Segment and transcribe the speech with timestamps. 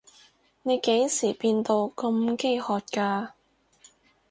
[0.63, 3.33] 你幾時變到咁飢渴㗎？